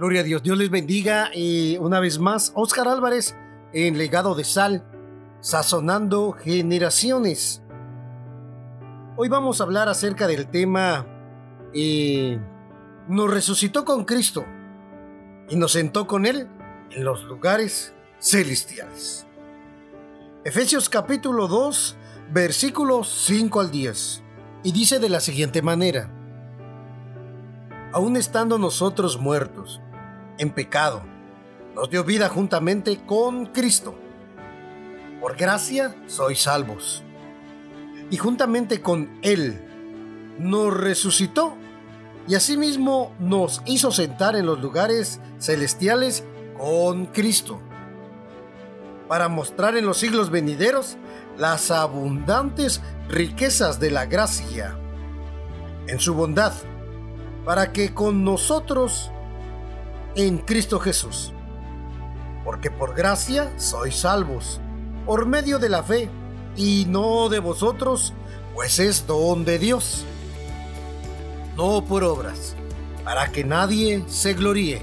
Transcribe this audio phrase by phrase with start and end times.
[0.00, 3.36] Gloria a Dios, Dios les bendiga y una vez más, Oscar Álvarez
[3.74, 4.82] en Legado de Sal,
[5.42, 7.62] sazonando generaciones.
[9.18, 11.06] Hoy vamos a hablar acerca del tema
[11.74, 12.40] eh,
[13.08, 14.46] nos resucitó con Cristo
[15.50, 16.48] y nos sentó con Él
[16.92, 19.26] en los lugares celestiales.
[20.44, 21.96] Efesios capítulo 2,
[22.32, 24.22] versículos 5 al 10.
[24.62, 26.10] Y dice de la siguiente manera,
[27.92, 29.82] aun estando nosotros muertos
[30.40, 31.02] en pecado,
[31.74, 33.94] nos dio vida juntamente con Cristo.
[35.20, 37.02] Por gracia sois salvos.
[38.08, 39.62] Y juntamente con Él
[40.38, 41.56] nos resucitó
[42.26, 46.24] y asimismo nos hizo sentar en los lugares celestiales
[46.56, 47.60] con Cristo,
[49.08, 50.96] para mostrar en los siglos venideros
[51.36, 54.78] las abundantes riquezas de la gracia
[55.86, 56.54] en su bondad,
[57.44, 59.10] para que con nosotros
[60.14, 61.32] en Cristo Jesús,
[62.44, 64.60] porque por gracia sois salvos,
[65.06, 66.10] por medio de la fe,
[66.56, 68.12] y no de vosotros,
[68.54, 70.04] pues es don de Dios.
[71.56, 72.54] No por obras,
[73.04, 74.82] para que nadie se gloríe.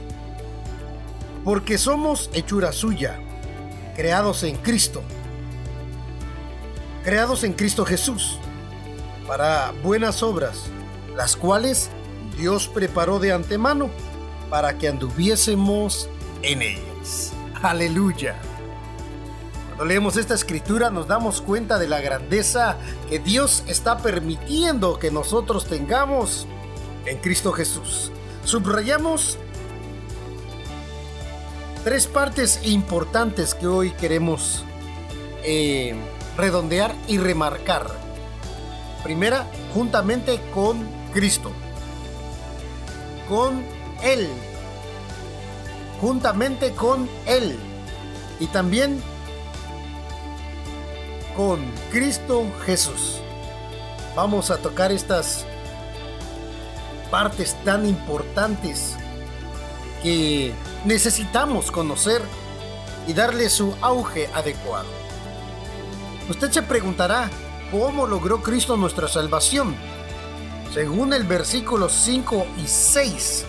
[1.44, 3.20] Porque somos hechura suya,
[3.96, 5.02] creados en Cristo,
[7.04, 8.38] creados en Cristo Jesús,
[9.28, 10.64] para buenas obras,
[11.16, 11.90] las cuales
[12.38, 13.90] Dios preparó de antemano
[14.50, 16.10] para que anduviésemos
[16.42, 17.34] en ellas.
[17.62, 18.36] Aleluya.
[19.68, 22.78] Cuando leemos esta escritura nos damos cuenta de la grandeza
[23.10, 26.48] que Dios está permitiendo que nosotros tengamos
[27.06, 28.12] en Cristo Jesús.
[28.44, 29.38] Subrayamos
[31.84, 34.66] tres partes importantes que hoy queremos
[35.44, 35.96] eh,
[36.38, 37.88] redondear y remarcar.
[39.04, 41.52] Primera, juntamente con Cristo.
[43.30, 43.64] Con
[44.04, 44.30] Él.
[46.02, 47.58] Juntamente con Él.
[48.40, 49.02] Y también
[51.36, 51.60] con
[51.92, 53.22] Cristo Jesús.
[54.16, 55.46] Vamos a tocar estas
[57.12, 58.96] partes tan importantes
[60.02, 60.54] que
[60.86, 62.22] necesitamos conocer
[63.08, 64.88] y darle su auge adecuado.
[66.30, 67.30] Usted se preguntará,
[67.72, 69.76] ¿cómo logró Cristo nuestra salvación?
[70.74, 73.46] Según el versículo 5 y 6,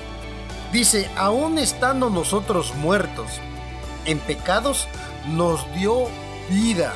[0.73, 3.27] dice, aún estando nosotros muertos
[4.05, 4.89] en pecados,
[5.27, 6.09] nos dio
[6.51, 6.93] vida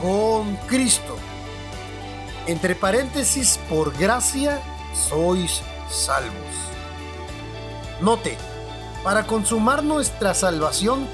[0.00, 1.16] con Cristo.
[2.46, 4.60] Entre paréntesis, por gracia
[4.92, 6.32] sois salvos.
[8.00, 8.36] Note,
[9.04, 11.06] para consumar nuestra salvación,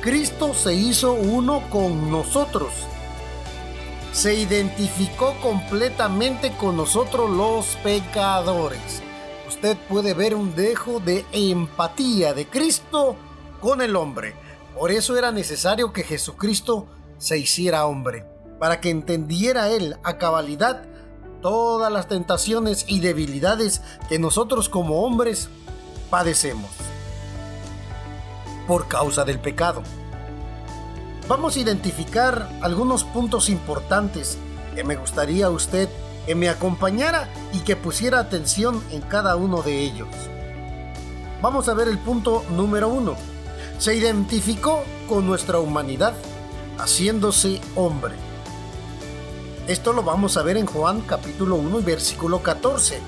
[0.00, 2.72] Cristo se hizo uno con nosotros.
[4.12, 9.02] Se identificó completamente con nosotros los pecadores.
[9.62, 13.14] Usted puede ver un dejo de empatía de Cristo
[13.60, 14.34] con el hombre.
[14.76, 18.26] Por eso era necesario que Jesucristo se hiciera hombre,
[18.58, 20.82] para que entendiera él a cabalidad
[21.42, 25.48] todas las tentaciones y debilidades que nosotros como hombres
[26.10, 26.72] padecemos
[28.66, 29.84] por causa del pecado.
[31.28, 34.38] Vamos a identificar algunos puntos importantes
[34.74, 35.88] que me gustaría usted
[36.26, 40.08] que me acompañara y que pusiera atención en cada uno de ellos.
[41.40, 43.16] Vamos a ver el punto número uno.
[43.78, 46.14] Se identificó con nuestra humanidad
[46.78, 48.14] haciéndose hombre.
[49.66, 53.00] Esto lo vamos a ver en Juan capítulo 1 y versículo 14.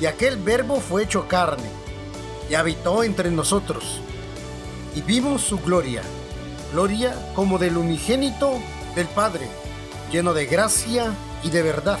[0.00, 1.68] Y aquel verbo fue hecho carne
[2.50, 4.00] y habitó entre nosotros.
[4.94, 6.02] Y vimos su gloria,
[6.72, 8.52] gloria como del unigénito
[8.94, 9.48] del Padre,
[10.10, 11.12] lleno de gracia
[11.42, 11.98] y de verdad.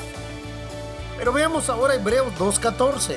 [1.18, 3.16] Pero veamos ahora Hebreos 2.14.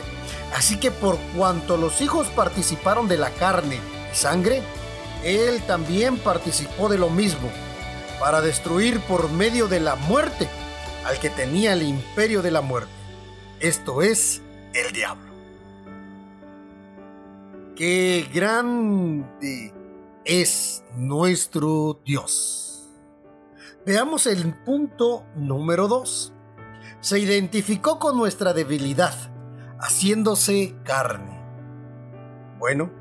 [0.55, 3.79] Así que por cuanto los hijos participaron de la carne
[4.11, 4.61] y sangre,
[5.23, 7.49] Él también participó de lo mismo,
[8.19, 10.47] para destruir por medio de la muerte
[11.05, 12.91] al que tenía el imperio de la muerte,
[13.59, 14.41] esto es,
[14.73, 15.31] el diablo.
[17.75, 19.73] Qué grande
[20.23, 22.87] es nuestro Dios.
[23.85, 26.33] Veamos el punto número 2.
[27.01, 29.15] Se identificó con nuestra debilidad,
[29.79, 31.41] haciéndose carne.
[32.59, 32.91] Bueno,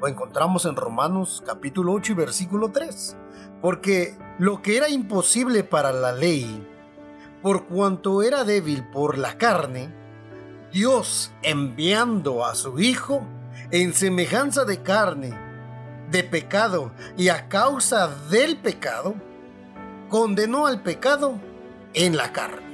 [0.00, 3.14] lo encontramos en Romanos capítulo 8 y versículo 3.
[3.60, 6.66] Porque lo que era imposible para la ley,
[7.42, 9.94] por cuanto era débil por la carne,
[10.72, 13.22] Dios enviando a su Hijo
[13.70, 15.38] en semejanza de carne,
[16.10, 19.14] de pecado y a causa del pecado,
[20.08, 21.34] condenó al pecado
[21.92, 22.71] en la carne.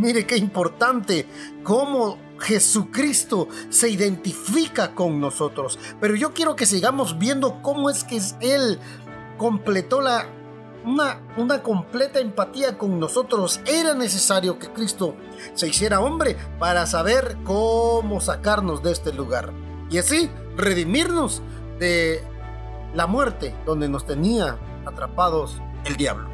[0.00, 1.26] Mire qué importante
[1.62, 5.78] cómo Jesucristo se identifica con nosotros.
[6.00, 8.78] Pero yo quiero que sigamos viendo cómo es que Él
[9.36, 10.24] completó la,
[10.86, 13.60] una, una completa empatía con nosotros.
[13.66, 15.16] Era necesario que Cristo
[15.52, 19.52] se hiciera hombre para saber cómo sacarnos de este lugar.
[19.90, 21.42] Y así redimirnos
[21.78, 22.24] de
[22.94, 26.29] la muerte donde nos tenía atrapados el diablo.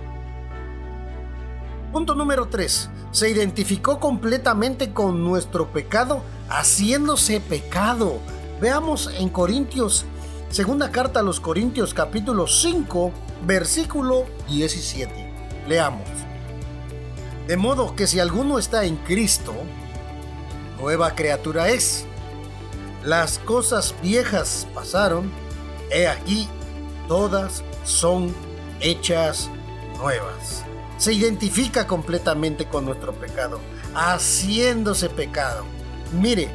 [1.97, 2.91] Punto número 3.
[3.11, 8.19] Se identificó completamente con nuestro pecado, haciéndose pecado.
[8.61, 10.05] Veamos en Corintios,
[10.51, 13.13] segunda carta a los Corintios capítulo 5,
[13.47, 15.65] versículo 17.
[15.67, 16.07] Leamos.
[17.49, 19.55] De modo que si alguno está en Cristo,
[20.79, 22.05] nueva criatura es.
[23.05, 25.31] Las cosas viejas pasaron,
[25.91, 26.47] he aquí,
[27.09, 28.35] todas son
[28.83, 29.49] hechas
[29.97, 30.66] nuevas.
[30.99, 33.61] Se identifica completamente con nuestro pecado,
[33.95, 35.65] haciéndose pecado.
[36.13, 36.49] Mire,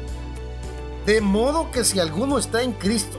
[1.06, 3.18] de modo que si alguno está en Cristo,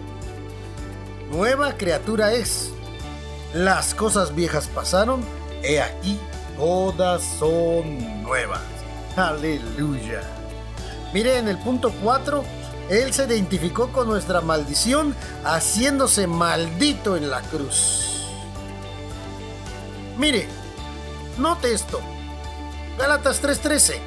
[1.31, 2.71] nueva criatura es.
[3.53, 5.21] Las cosas viejas pasaron,
[5.61, 6.19] he aquí,
[6.57, 8.61] todas son nuevas.
[9.15, 10.21] Aleluya.
[11.13, 12.43] Mire en el punto 4,
[12.89, 18.25] Él se identificó con nuestra maldición, haciéndose maldito en la cruz.
[20.17, 20.47] Mire,
[21.37, 21.99] note esto.
[22.97, 23.99] Gálatas 3:13.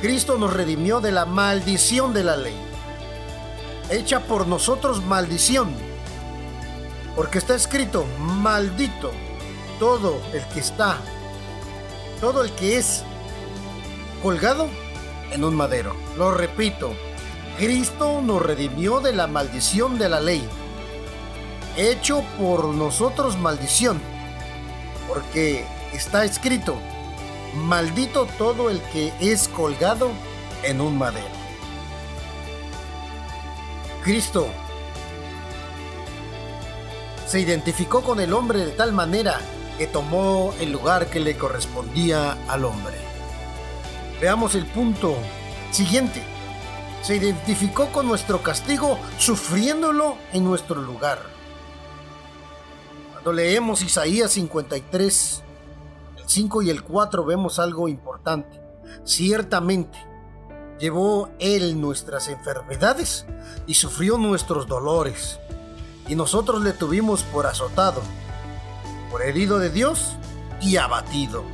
[0.00, 2.56] Cristo nos redimió de la maldición de la ley.
[3.90, 5.74] Hecha por nosotros maldición.
[7.14, 9.10] Porque está escrito, maldito
[9.78, 10.96] todo el que está,
[12.20, 13.02] todo el que es
[14.22, 14.68] colgado
[15.30, 15.94] en un madero.
[16.16, 16.94] Lo repito,
[17.58, 20.48] Cristo nos redimió de la maldición de la ley.
[21.76, 24.00] Hecho por nosotros maldición
[25.12, 26.76] porque está escrito,
[27.54, 30.10] maldito todo el que es colgado
[30.62, 31.42] en un madero.
[34.02, 34.48] Cristo
[37.26, 39.40] se identificó con el hombre de tal manera
[39.78, 42.96] que tomó el lugar que le correspondía al hombre.
[44.20, 45.16] Veamos el punto
[45.70, 46.22] siguiente.
[47.02, 51.20] Se identificó con nuestro castigo sufriéndolo en nuestro lugar.
[53.12, 55.51] Cuando leemos Isaías 53, el
[56.32, 58.58] 5 y el 4 vemos algo importante.
[59.04, 59.98] Ciertamente,
[60.78, 63.26] llevó Él nuestras enfermedades
[63.66, 65.38] y sufrió nuestros dolores.
[66.08, 68.00] Y nosotros le tuvimos por azotado,
[69.10, 70.16] por herido de Dios
[70.62, 71.44] y abatido.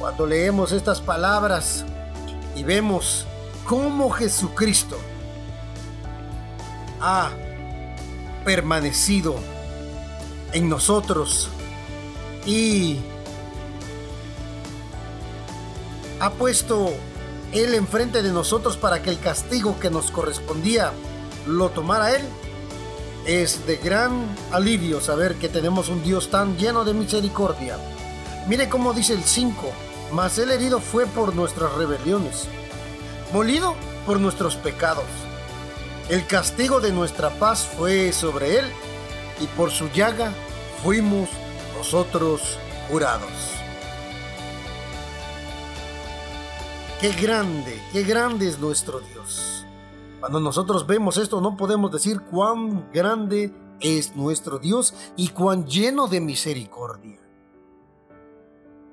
[0.00, 1.84] Cuando leemos estas palabras
[2.54, 3.26] y vemos
[3.66, 4.96] cómo Jesucristo
[7.00, 7.30] ha
[8.44, 9.36] permanecido
[10.52, 11.50] en nosotros
[12.46, 12.98] y
[16.20, 16.94] ha puesto
[17.52, 20.92] Él enfrente de nosotros para que el castigo que nos correspondía
[21.46, 22.22] lo tomara Él.
[23.26, 27.76] Es de gran alivio saber que tenemos un Dios tan lleno de misericordia.
[28.46, 29.72] Mire cómo dice el 5,
[30.12, 32.44] mas el herido fue por nuestras rebeliones,
[33.32, 33.74] molido
[34.06, 35.04] por nuestros pecados.
[36.08, 38.66] El castigo de nuestra paz fue sobre él
[39.40, 40.32] y por su llaga
[40.84, 41.28] fuimos
[41.86, 42.58] nosotros
[42.90, 43.30] curados.
[47.00, 49.64] Qué grande, qué grande es nuestro Dios.
[50.18, 56.08] Cuando nosotros vemos esto no podemos decir cuán grande es nuestro Dios y cuán lleno
[56.08, 57.20] de misericordia.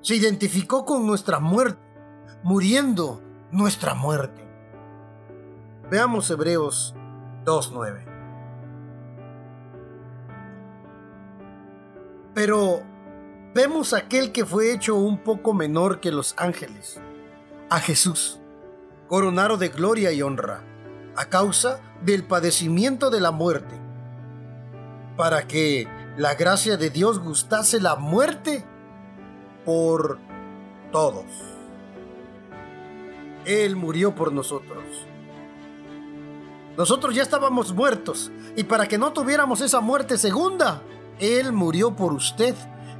[0.00, 1.82] Se identificó con nuestra muerte,
[2.44, 3.20] muriendo
[3.50, 4.46] nuestra muerte.
[5.90, 6.94] Veamos Hebreos
[7.44, 8.13] 2.9.
[12.34, 12.82] Pero
[13.54, 17.00] vemos aquel que fue hecho un poco menor que los ángeles,
[17.70, 18.40] a Jesús,
[19.06, 20.64] coronado de gloria y honra,
[21.16, 23.76] a causa del padecimiento de la muerte,
[25.16, 25.86] para que
[26.16, 28.64] la gracia de Dios gustase la muerte
[29.64, 30.18] por
[30.90, 31.26] todos.
[33.44, 34.82] Él murió por nosotros.
[36.76, 40.82] Nosotros ya estábamos muertos y para que no tuviéramos esa muerte segunda,
[41.18, 42.54] él murió por usted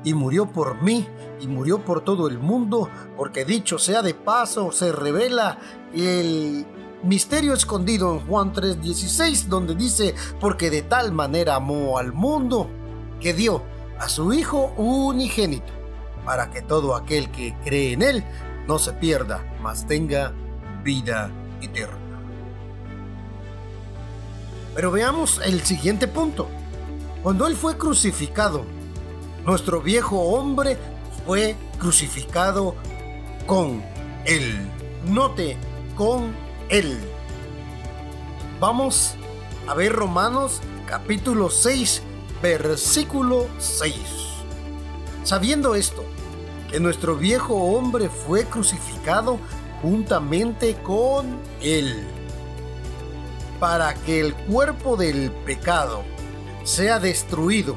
[0.04, 1.08] y murió por mí
[1.40, 5.58] y murió por todo el mundo, porque dicho sea de paso, se revela
[5.94, 6.66] el
[7.02, 12.68] misterio escondido en Juan 3:16, donde dice, porque de tal manera amó al mundo
[13.20, 13.62] que dio
[13.98, 15.72] a su Hijo unigénito,
[16.24, 18.24] para que todo aquel que cree en Él
[18.66, 20.32] no se pierda, mas tenga
[20.82, 21.30] vida
[21.60, 21.98] eterna.
[24.74, 26.48] Pero veamos el siguiente punto.
[27.24, 28.66] Cuando Él fue crucificado,
[29.46, 30.76] nuestro viejo hombre
[31.24, 32.74] fue crucificado
[33.46, 33.82] con
[34.26, 34.70] Él.
[35.06, 35.56] Note
[35.96, 36.34] con
[36.68, 36.98] Él.
[38.60, 39.14] Vamos
[39.66, 42.02] a ver Romanos capítulo 6,
[42.42, 43.94] versículo 6.
[45.22, 46.04] Sabiendo esto,
[46.70, 49.38] que nuestro viejo hombre fue crucificado
[49.80, 52.06] juntamente con Él,
[53.58, 56.04] para que el cuerpo del pecado
[56.64, 57.76] sea destruido,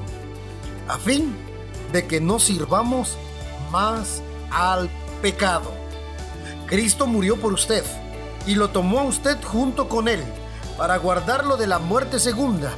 [0.88, 1.36] a fin
[1.92, 3.18] de que no sirvamos
[3.72, 4.90] más al
[5.22, 5.72] pecado.
[6.66, 7.84] Cristo murió por usted
[8.46, 10.24] y lo tomó a usted junto con Él
[10.78, 12.72] para guardarlo de la muerte segunda,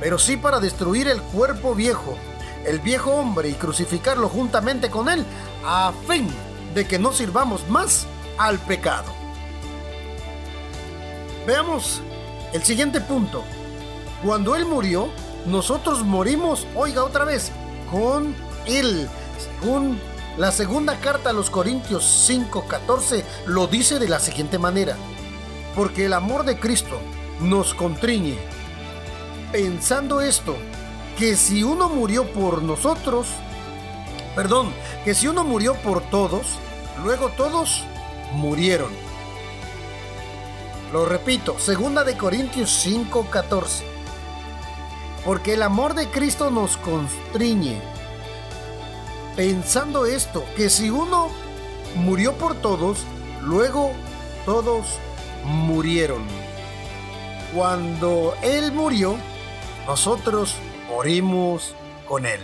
[0.00, 2.16] pero sí para destruir el cuerpo viejo,
[2.66, 5.24] el viejo hombre y crucificarlo juntamente con él,
[5.64, 6.28] a fin
[6.74, 8.06] de que no sirvamos más
[8.38, 9.12] al pecado.
[11.46, 12.00] Veamos
[12.52, 13.44] el siguiente punto.
[14.24, 15.08] Cuando Él murió,
[15.46, 17.52] nosotros morimos, oiga otra vez,
[17.90, 18.34] con
[18.66, 19.08] Él.
[19.60, 20.00] Según
[20.38, 24.96] la segunda carta a los Corintios 5:14 lo dice de la siguiente manera.
[25.76, 26.98] Porque el amor de Cristo
[27.40, 28.38] nos contriñe.
[29.52, 30.56] Pensando esto,
[31.18, 33.28] que si uno murió por nosotros,
[34.34, 34.72] perdón,
[35.04, 36.46] que si uno murió por todos,
[37.04, 37.84] luego todos
[38.32, 38.90] murieron.
[40.92, 43.93] Lo repito, segunda de Corintios 5:14.
[45.24, 47.80] Porque el amor de Cristo nos constriñe.
[49.36, 51.28] Pensando esto, que si uno
[51.96, 52.98] murió por todos,
[53.42, 53.92] luego
[54.44, 54.86] todos
[55.44, 56.22] murieron
[57.54, 59.16] cuando Él murió,
[59.86, 60.56] nosotros
[60.88, 61.74] morimos
[62.08, 62.40] con Él.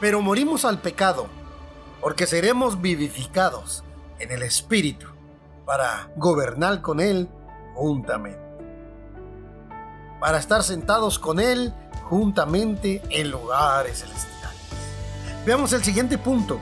[0.00, 1.26] Pero morimos al pecado,
[2.00, 3.82] porque seremos vivificados
[4.20, 5.08] en el Espíritu
[5.66, 7.28] para gobernar con Él
[7.74, 8.43] juntamente.
[10.20, 14.58] Para estar sentados con Él juntamente en lugares celestiales.
[15.44, 16.58] Veamos el siguiente punto.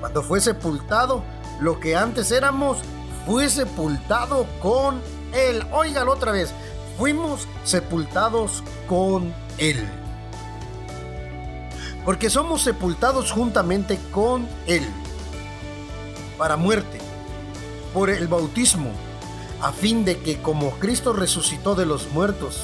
[0.00, 1.22] Cuando fue sepultado,
[1.60, 2.78] lo que antes éramos
[3.26, 5.00] fue sepultado con
[5.32, 5.64] él.
[5.72, 6.52] Óigalo otra vez.
[6.98, 9.88] Fuimos sepultados con Él.
[12.04, 14.86] Porque somos sepultados juntamente con Él.
[16.36, 16.98] Para muerte.
[17.92, 18.90] Por el bautismo.
[19.60, 22.60] A fin de que como Cristo resucitó de los muertos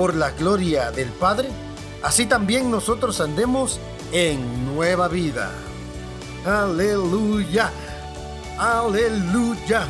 [0.00, 1.50] por la gloria del Padre,
[2.02, 3.78] así también nosotros andemos
[4.12, 5.50] en nueva vida.
[6.46, 7.70] Aleluya.
[8.58, 9.86] Aleluya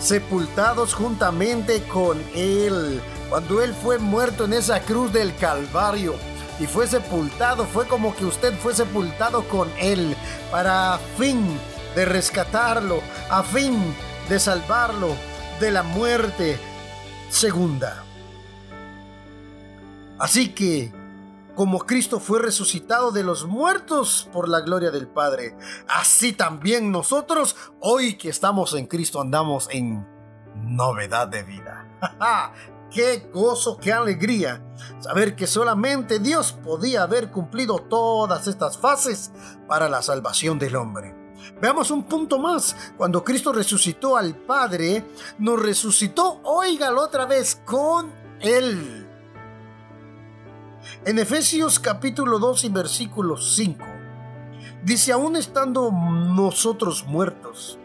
[0.00, 3.02] sepultados juntamente con Él.
[3.28, 6.14] Cuando Él fue muerto en esa cruz del Calvario
[6.58, 10.16] y fue sepultado, fue como que usted fue sepultado con Él
[10.50, 11.44] para fin
[11.94, 13.94] de rescatarlo, a fin
[14.30, 15.14] de salvarlo
[15.60, 16.58] de la muerte
[17.28, 18.07] segunda.
[20.18, 20.92] Así que
[21.58, 25.56] como Cristo fue resucitado de los muertos por la gloria del Padre,
[25.88, 30.06] así también nosotros, hoy que estamos en Cristo, andamos en
[30.54, 31.88] novedad de vida.
[32.92, 34.62] ¡Qué gozo, qué alegría!
[35.00, 39.32] Saber que solamente Dios podía haber cumplido todas estas fases
[39.66, 41.12] para la salvación del hombre.
[41.60, 42.76] Veamos un punto más.
[42.96, 45.04] Cuando Cristo resucitó al Padre,
[45.40, 49.07] nos resucitó, óigalo otra vez, con Él.
[51.04, 53.84] En Efesios capítulo 2 y versículo 5,
[54.82, 57.78] dice, aún estando nosotros muertos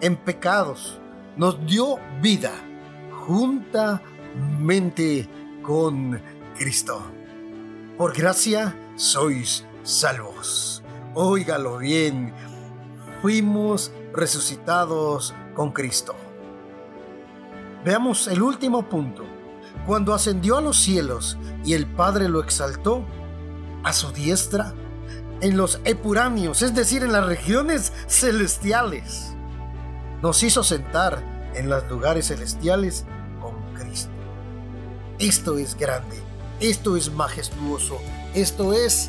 [0.00, 1.00] en pecados,
[1.36, 2.52] nos dio vida
[3.26, 5.28] juntamente
[5.62, 6.20] con
[6.56, 7.02] Cristo.
[7.96, 10.82] Por gracia sois salvos.
[11.14, 12.32] Óigalo bien,
[13.20, 16.14] fuimos resucitados con Cristo.
[17.84, 19.24] Veamos el último punto
[19.88, 23.06] cuando ascendió a los cielos y el Padre lo exaltó
[23.82, 24.74] a su diestra
[25.40, 29.32] en los epuranios, es decir, en las regiones celestiales.
[30.20, 31.22] Nos hizo sentar
[31.54, 33.06] en los lugares celestiales
[33.40, 34.10] con Cristo.
[35.18, 36.18] Esto es grande,
[36.60, 37.98] esto es majestuoso,
[38.34, 39.08] esto es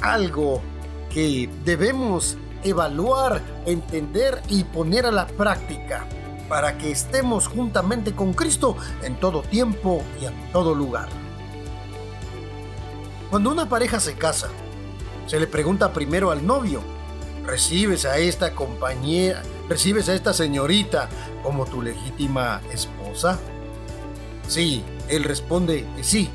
[0.00, 0.62] algo
[1.12, 6.06] que debemos evaluar, entender y poner a la práctica
[6.48, 11.08] para que estemos juntamente con Cristo en todo tiempo y en todo lugar.
[13.30, 14.48] Cuando una pareja se casa,
[15.26, 16.82] se le pregunta primero al novio,
[17.44, 21.08] ¿recibes a esta compañera, recibes a esta señorita
[21.42, 23.38] como tu legítima esposa?
[24.46, 26.30] Sí, él responde que sí.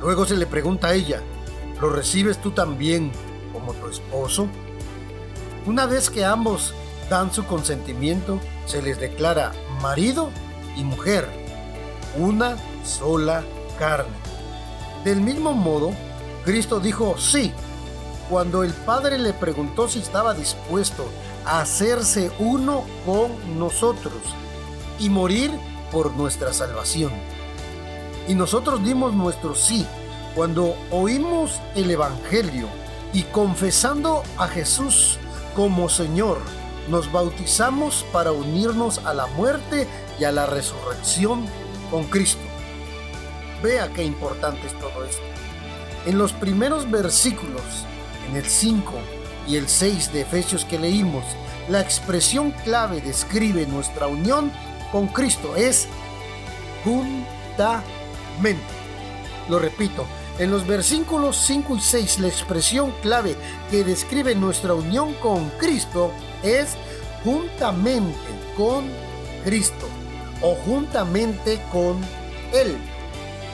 [0.00, 1.20] Luego se le pregunta a ella,
[1.80, 3.10] ¿lo recibes tú también
[3.52, 4.46] como tu esposo?
[5.66, 6.72] Una vez que ambos
[7.10, 10.30] dan su consentimiento, se les declara marido
[10.76, 11.26] y mujer,
[12.18, 13.42] una sola
[13.78, 14.14] carne.
[15.04, 15.92] Del mismo modo,
[16.44, 17.52] Cristo dijo sí
[18.28, 21.06] cuando el Padre le preguntó si estaba dispuesto
[21.46, 24.12] hacerse uno con nosotros
[24.98, 25.50] y morir
[25.90, 27.12] por nuestra salvación.
[28.28, 29.86] Y nosotros dimos nuestro sí
[30.34, 32.68] cuando oímos el Evangelio
[33.14, 35.18] y confesando a Jesús
[35.56, 36.38] como Señor,
[36.88, 39.86] nos bautizamos para unirnos a la muerte
[40.18, 41.46] y a la resurrección
[41.90, 42.40] con Cristo.
[43.62, 45.22] Vea qué importante es todo esto.
[46.06, 47.62] En los primeros versículos,
[48.28, 48.92] en el 5
[49.46, 51.24] y el 6 de Efesios que leímos,
[51.68, 54.50] la expresión clave describe nuestra unión
[54.90, 55.54] con Cristo.
[55.56, 55.88] Es
[56.84, 58.62] juntamente.
[59.48, 60.06] Lo repito,
[60.38, 63.36] en los versículos 5 y 6 la expresión clave
[63.70, 66.76] que describe nuestra unión con Cristo es
[67.24, 68.16] juntamente
[68.56, 68.84] con
[69.44, 69.86] Cristo
[70.40, 72.00] o juntamente con
[72.52, 72.76] Él.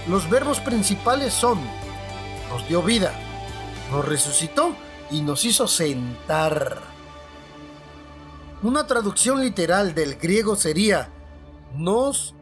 [0.08, 1.58] Los verbos principales son
[2.50, 3.14] nos dio vida,
[3.90, 4.76] nos resucitó
[5.10, 6.82] y nos hizo sentar.
[8.62, 11.08] Una traducción literal del griego sería
[11.74, 12.34] nos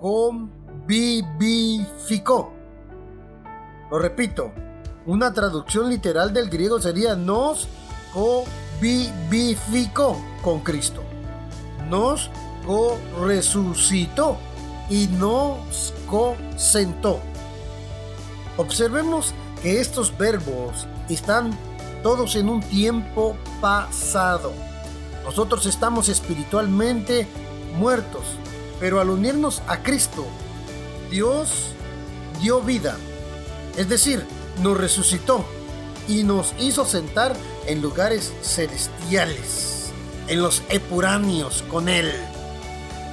[0.00, 2.57] convivificó.
[3.90, 4.52] Lo repito,
[5.06, 7.66] una traducción literal del griego sería nos
[8.12, 11.02] convivificó con Cristo.
[11.88, 12.30] Nos
[13.26, 14.36] resucitó
[14.90, 17.20] y nos co-sentó.
[18.58, 21.56] Observemos que estos verbos están
[22.02, 24.52] todos en un tiempo pasado.
[25.24, 27.26] Nosotros estamos espiritualmente
[27.78, 28.22] muertos,
[28.80, 30.24] pero al unirnos a Cristo,
[31.10, 31.72] Dios
[32.40, 32.96] dio vida,
[33.78, 34.26] es decir,
[34.60, 35.46] nos resucitó
[36.08, 37.36] y nos hizo sentar
[37.68, 39.92] en lugares celestiales,
[40.26, 42.12] en los epuráneos con Él.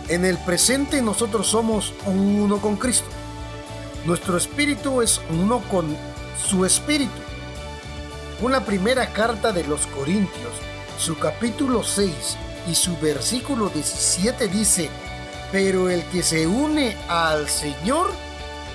[0.09, 3.05] En el presente nosotros somos uno con Cristo.
[4.05, 5.95] Nuestro espíritu es uno con
[6.43, 7.11] su espíritu.
[8.41, 10.53] Una primera carta de los Corintios,
[10.97, 12.11] su capítulo 6
[12.71, 14.89] y su versículo 17 dice,
[15.51, 18.09] pero el que se une al Señor,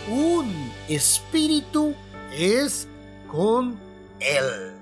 [0.09, 1.95] un espíritu
[2.33, 2.89] es
[3.28, 3.78] con
[4.21, 4.76] Él.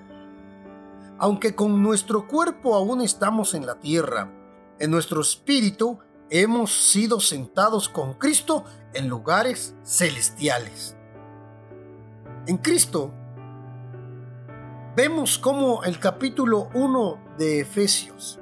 [1.19, 4.31] Aunque con nuestro cuerpo aún estamos en la tierra,
[4.79, 5.99] en nuestro espíritu
[6.31, 10.97] hemos sido sentados con Cristo en lugares celestiales.
[12.47, 13.13] En Cristo
[14.95, 18.39] vemos como el capítulo 1 de Efesios,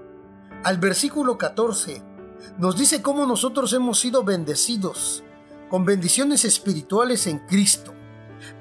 [0.64, 2.02] al versículo 14,
[2.58, 5.22] nos dice cómo nosotros hemos sido bendecidos
[5.68, 7.92] con bendiciones espirituales en Cristo.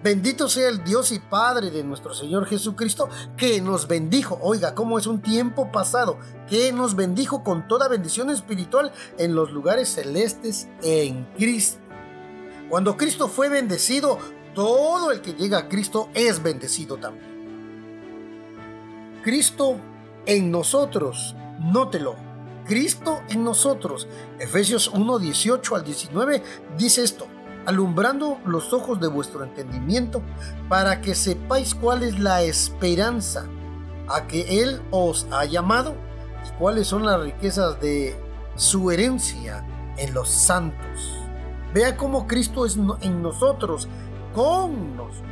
[0.04, 4.40] Bendito sea el Dios y Padre de nuestro Señor Jesucristo, que nos bendijo.
[4.42, 6.18] Oiga, cómo es un tiempo pasado,
[6.50, 11.80] que nos bendijo con toda bendición espiritual en los lugares celestes en Cristo.
[12.70, 14.18] Cuando Cristo fue bendecido,
[14.54, 17.36] todo el que llega a Cristo es bendecido también.
[19.24, 19.78] Cristo
[20.26, 22.16] en nosotros, nótelo,
[22.66, 24.08] Cristo en nosotros.
[24.40, 26.44] Efesios 1, 18 al 19
[26.78, 27.28] dice esto
[27.66, 30.22] alumbrando los ojos de vuestro entendimiento,
[30.70, 33.48] para que sepáis cuál es la esperanza
[34.08, 35.96] a que Él os ha llamado
[36.48, 38.16] y cuáles son las riquezas de
[38.56, 39.66] su herencia
[39.98, 41.20] en los santos.
[41.74, 43.88] Vea cómo Cristo es en nosotros,
[44.34, 45.24] con nosotros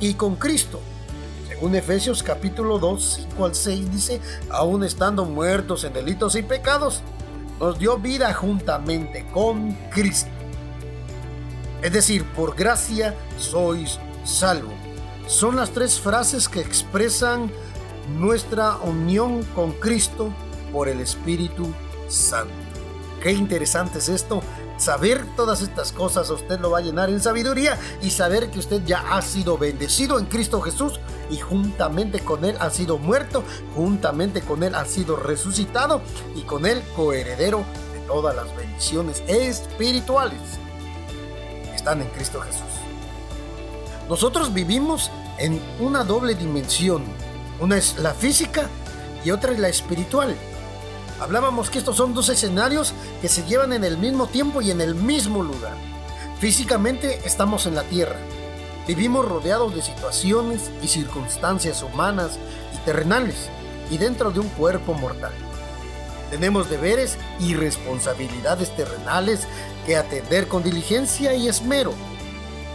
[0.00, 0.80] y con Cristo.
[1.58, 7.02] Según Efesios capítulo 2, 5 al 6 dice, aún estando muertos en delitos y pecados,
[7.58, 10.30] nos dio vida juntamente con Cristo
[11.82, 14.72] es decir, por gracia sois salvo.
[15.26, 17.50] Son las tres frases que expresan
[18.18, 20.32] nuestra unión con Cristo
[20.72, 21.72] por el Espíritu
[22.08, 22.52] Santo.
[23.22, 24.42] Qué interesante es esto.
[24.78, 28.82] Saber todas estas cosas usted lo va a llenar en sabiduría y saber que usted
[28.84, 34.40] ya ha sido bendecido en Cristo Jesús y juntamente con Él ha sido muerto, juntamente
[34.40, 36.00] con Él ha sido resucitado
[36.34, 40.58] y con Él coheredero de todas las bendiciones espirituales
[41.74, 42.62] están en Cristo Jesús.
[44.08, 47.02] Nosotros vivimos en una doble dimensión.
[47.60, 48.68] Una es la física
[49.24, 50.34] y otra es la espiritual.
[51.20, 54.80] Hablábamos que estos son dos escenarios que se llevan en el mismo tiempo y en
[54.80, 55.74] el mismo lugar.
[56.38, 58.16] Físicamente estamos en la tierra.
[58.86, 62.38] Vivimos rodeados de situaciones y circunstancias humanas
[62.72, 63.50] y terrenales
[63.90, 65.32] y dentro de un cuerpo mortal.
[66.30, 69.48] Tenemos deberes y responsabilidades terrenales
[69.86, 71.92] que atender con diligencia y esmero.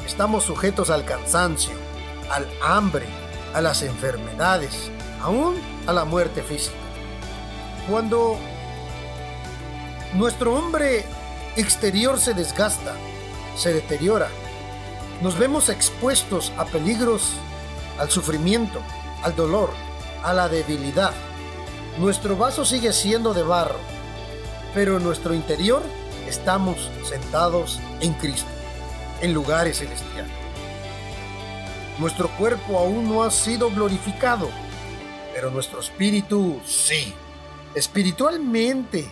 [0.05, 1.73] Estamos sujetos al cansancio,
[2.29, 3.05] al hambre,
[3.53, 5.55] a las enfermedades, aún
[5.87, 6.82] a la muerte física.
[7.89, 8.37] Cuando
[10.13, 11.05] nuestro hombre
[11.55, 12.93] exterior se desgasta,
[13.55, 14.29] se deteriora,
[15.21, 17.33] nos vemos expuestos a peligros,
[17.99, 18.81] al sufrimiento,
[19.21, 19.69] al dolor,
[20.23, 21.13] a la debilidad
[21.97, 23.77] Nuestro vaso sigue siendo de barro,
[24.73, 25.83] pero en nuestro interior
[26.27, 28.49] estamos sentados en Cristo,
[29.21, 30.31] en lugares celestiales.
[31.99, 34.49] Nuestro cuerpo aún no ha sido glorificado,
[35.35, 37.13] pero nuestro espíritu sí.
[37.75, 39.07] Espiritualmente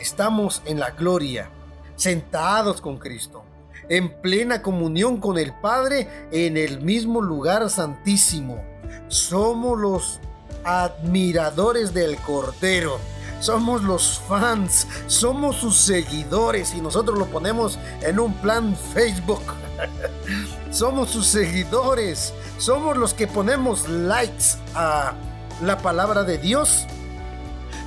[0.00, 1.50] estamos en la gloria,
[1.96, 3.44] sentados con Cristo,
[3.90, 8.64] en plena comunión con el Padre en el mismo lugar santísimo.
[9.08, 10.20] Somos los
[10.64, 12.98] admiradores del Cordero.
[13.40, 19.42] Somos los fans, somos sus seguidores y nosotros lo ponemos en un plan Facebook.
[20.72, 25.12] somos sus seguidores, somos los que ponemos likes a
[25.62, 26.88] la palabra de Dios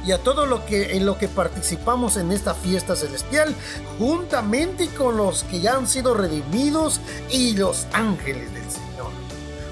[0.06, 3.56] y a todo lo que en lo que participamos en esta fiesta celestial,
[4.00, 9.12] juntamente con los que ya han sido redimidos y los ángeles del Señor.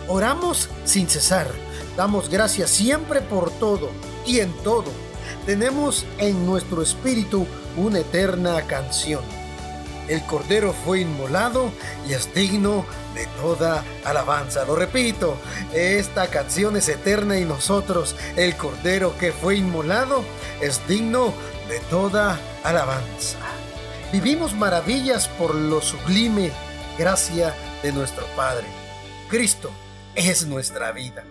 [0.08, 1.48] Oramos sin cesar,
[1.98, 3.90] damos gracias siempre por todo
[4.26, 4.92] y en todo.
[5.46, 7.46] Tenemos en nuestro espíritu
[7.78, 9.39] una eterna canción.
[10.10, 11.72] El Cordero fue inmolado
[12.08, 14.66] y es digno de toda alabanza.
[14.66, 15.38] Lo repito,
[15.74, 20.24] esta canción es eterna y nosotros, el Cordero que fue inmolado,
[20.62, 21.32] es digno
[21.68, 23.38] de toda alabanza.
[24.12, 26.52] Vivimos maravillas por lo sublime
[26.98, 28.66] gracia de nuestro Padre.
[29.30, 29.70] Cristo
[30.16, 31.24] es nuestra vida,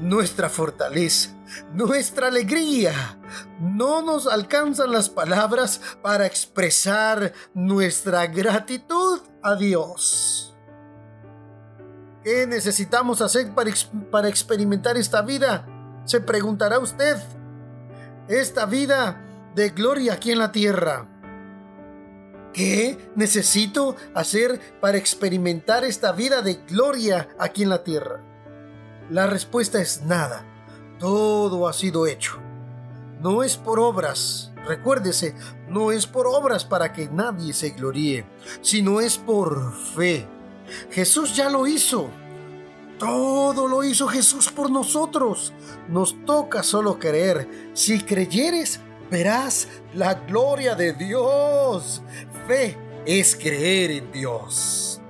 [0.00, 1.30] nuestra fortaleza,
[1.72, 3.18] nuestra alegría.
[3.60, 10.56] No nos alcanzan las palabras para expresar nuestra gratitud a Dios.
[12.22, 13.70] ¿Qué necesitamos hacer para,
[14.10, 15.66] para experimentar esta vida?
[16.04, 17.16] Se preguntará usted.
[18.28, 21.08] Esta vida de gloria aquí en la tierra.
[22.52, 28.27] ¿Qué necesito hacer para experimentar esta vida de gloria aquí en la tierra?
[29.10, 30.44] La respuesta es nada.
[30.98, 32.38] Todo ha sido hecho.
[33.20, 35.34] No es por obras, recuérdese,
[35.68, 38.26] no es por obras para que nadie se gloríe,
[38.60, 40.26] sino es por fe.
[40.90, 42.10] Jesús ya lo hizo.
[42.98, 45.52] Todo lo hizo Jesús por nosotros.
[45.88, 47.70] Nos toca solo creer.
[47.72, 52.02] Si creyeres, verás la gloria de Dios.
[52.46, 55.00] Fe es creer en Dios.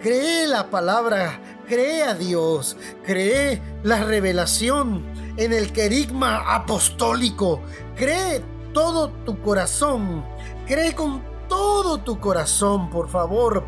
[0.00, 5.04] Cree la palabra, cree a Dios, cree la revelación
[5.36, 7.60] en el querigma apostólico.
[7.94, 10.24] Cree todo tu corazón,
[10.66, 13.64] cree con todo tu corazón, por favor.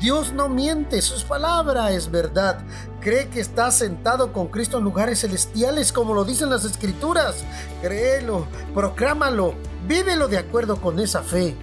[0.00, 2.58] Dios no miente, su palabra es verdad.
[3.00, 7.44] Cree que está sentado con Cristo en lugares celestiales, como lo dicen las escrituras.
[7.80, 9.54] Créelo, proclámalo,
[9.86, 11.56] vívelo de acuerdo con esa fe.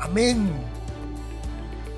[0.00, 0.75] Amén.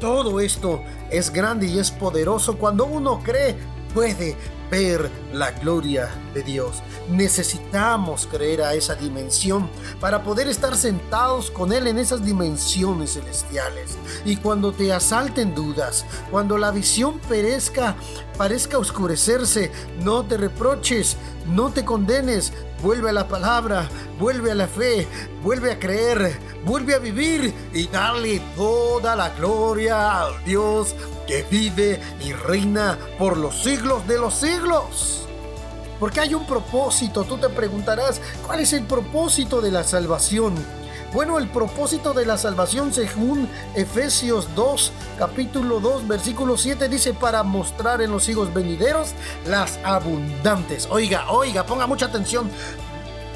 [0.00, 3.56] Todo esto es grande y es poderoso cuando uno cree,
[3.92, 4.36] puede
[4.70, 6.82] ver la gloria de Dios.
[7.10, 9.68] Necesitamos creer a esa dimensión
[10.00, 13.96] para poder estar sentados con Él en esas dimensiones celestiales.
[14.24, 17.96] Y cuando te asalten dudas, cuando la visión perezca,
[18.36, 19.72] parezca oscurecerse,
[20.04, 23.88] no te reproches, no te condenes, vuelve a la palabra,
[24.18, 25.06] vuelve a la fe,
[25.42, 30.94] vuelve a creer, vuelve a vivir y dale toda la gloria a Dios
[31.26, 35.26] que vive y reina por los siglos de los siglos.
[36.00, 40.54] Porque hay un propósito, tú te preguntarás, ¿cuál es el propósito de la salvación?
[41.12, 47.42] Bueno, el propósito de la salvación según Efesios 2, capítulo 2, versículo 7 dice para
[47.42, 49.14] mostrar en los hijos venideros
[49.46, 50.86] las abundantes.
[50.90, 52.50] Oiga, oiga, ponga mucha atención.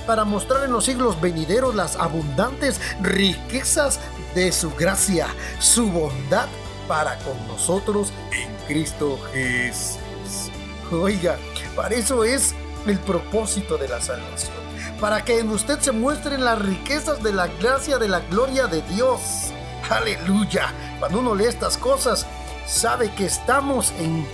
[0.07, 4.01] Para mostrar en los siglos venideros las abundantes riquezas
[4.35, 6.49] de su gracia, su bondad
[6.87, 10.51] para con nosotros en Cristo Jesús.
[10.93, 11.39] Oiga,
[11.75, 12.55] para eso es
[12.87, 14.72] el propósito de la salvación.
[15.03, 18.83] Para que en usted se muestren las riquezas de la gracia, de la gloria de
[18.83, 19.51] Dios.
[19.91, 20.73] Aleluya.
[21.01, 22.25] Cuando uno lee estas cosas,
[22.69, 24.25] sabe que estamos en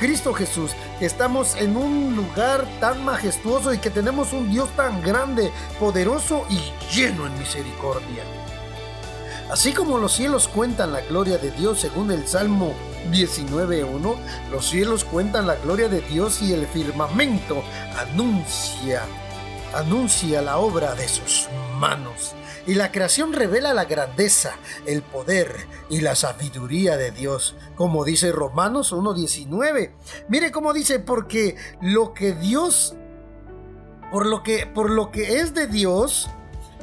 [0.00, 5.00] Cristo Jesús, que estamos en un lugar tan majestuoso y que tenemos un Dios tan
[5.02, 6.58] grande, poderoso y
[6.92, 8.24] lleno en misericordia.
[9.52, 12.74] Así como los cielos cuentan la gloria de Dios según el Salmo
[13.12, 14.16] 19.1,
[14.50, 17.62] los cielos cuentan la gloria de Dios y el firmamento
[17.96, 19.04] anuncia,
[19.74, 22.34] anuncia la obra de sus manos.
[22.66, 28.30] Y la creación revela la grandeza, el poder y la sabiduría de Dios, como dice
[28.30, 29.92] Romanos 1.19.
[30.28, 32.94] Mire cómo dice, porque lo que Dios,
[34.12, 36.28] por lo que, por lo que es de Dios,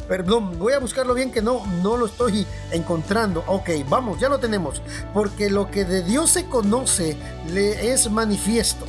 [0.08, 3.43] Perdón, voy a buscarlo bien que no, no lo estoy encontrando.
[3.48, 4.84] Ok, vamos, ya lo tenemos.
[5.15, 7.17] Porque lo que de Dios se conoce
[7.52, 8.86] le es manifiesto.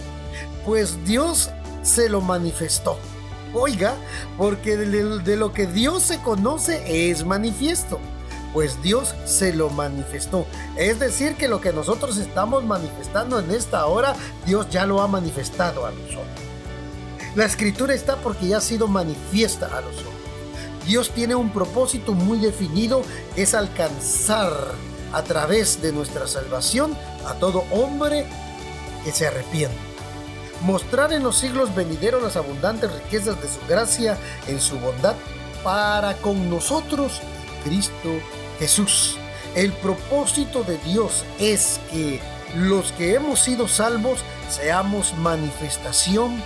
[0.67, 1.51] Pues Dios
[1.83, 2.99] se lo manifestó.
[3.55, 3.95] Oiga,
[4.37, 7.99] porque de, lo que Dios se conoce es manifiesto
[8.53, 10.47] pues Dios se lo manifestó.
[10.79, 15.09] Es decir, que lo que nosotros estamos manifestando en esta hora, Dios ya lo ha
[15.09, 16.25] manifestado a nosotros.
[17.35, 20.15] La escritura está porque ya ha sido manifiesta a nosotros.
[20.87, 23.03] Dios tiene un propósito muy definido,
[23.37, 24.51] es alcanzar
[25.13, 28.25] a través de nuestra salvación a todo hombre
[29.05, 29.86] que se arrepiente.
[30.63, 34.17] Mostrar en los siglos venideros las abundantes riquezas de su gracia
[34.49, 35.15] en su bondad
[35.63, 37.21] para con nosotros,
[37.65, 38.11] Cristo
[38.59, 39.19] Jesús.
[39.55, 42.21] El propósito de Dios es que
[42.57, 46.43] los que hemos sido salvos seamos manifestación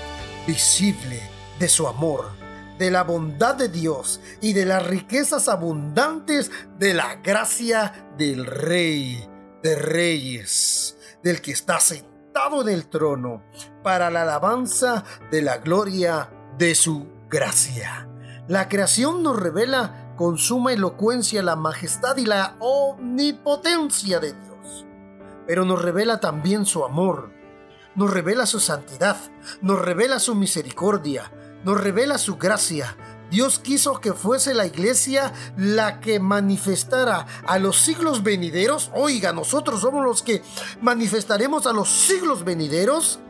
[0.46, 1.20] visible
[1.58, 2.30] de su amor,
[2.78, 9.28] de la bondad de Dios y de las riquezas abundantes de la gracia del Rey
[9.62, 13.42] de Reyes, del que está sentado en el trono,
[13.82, 18.08] para la alabanza de la gloria de su gracia.
[18.48, 24.86] La creación nos revela con suma elocuencia la majestad y la omnipotencia de Dios,
[25.46, 27.30] pero nos revela también su amor,
[27.94, 29.16] nos revela su santidad,
[29.60, 31.30] nos revela su misericordia,
[31.64, 32.96] nos revela su gracia.
[33.30, 38.90] Dios quiso que fuese la iglesia la que manifestara a los siglos venideros.
[38.94, 40.42] Oiga, nosotros somos los que
[40.80, 43.20] manifestaremos a los siglos venideros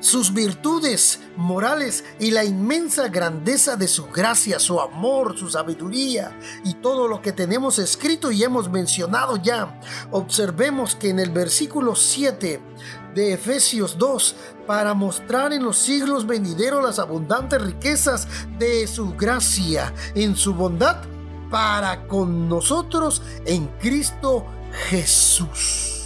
[0.00, 6.74] sus virtudes morales y la inmensa grandeza de su gracia, su amor, su sabiduría y
[6.74, 9.80] todo lo que tenemos escrito y hemos mencionado ya.
[10.10, 12.60] Observemos que en el versículo 7
[13.14, 19.92] de Efesios 2, para mostrar en los siglos venideros las abundantes riquezas de su gracia,
[20.14, 21.02] en su bondad,
[21.50, 24.46] para con nosotros en Cristo
[24.88, 25.96] Jesús.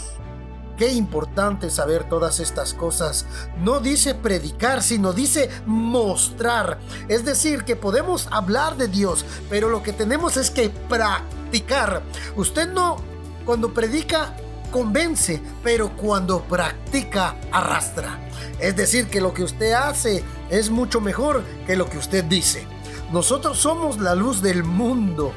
[0.77, 3.27] Qué importante saber todas estas cosas.
[3.63, 6.81] No dice predicar, sino dice mostrar.
[7.07, 12.03] Es decir, que podemos hablar de Dios, pero lo que tenemos es que practicar.
[12.35, 12.97] Usted no,
[13.45, 14.35] cuando predica,
[14.75, 18.19] convence, pero cuando practica, arrastra.
[18.59, 22.67] Es decir, que lo que usted hace es mucho mejor que lo que usted dice.
[23.13, 25.33] Nosotros somos la luz del mundo.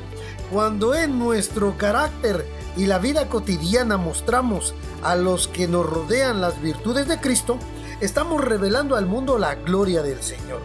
[0.52, 4.74] Cuando en nuestro carácter y la vida cotidiana mostramos
[5.04, 7.60] a los que nos rodean las virtudes de Cristo,
[8.02, 10.62] estamos revelando al mundo la gloria del Señor.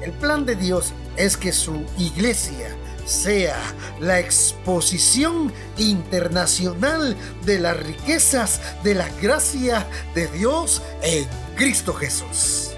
[0.00, 2.74] El plan de Dios es que su iglesia
[3.08, 3.56] sea
[4.00, 12.68] la exposición internacional de las riquezas de la gracia de Dios en Cristo Jesús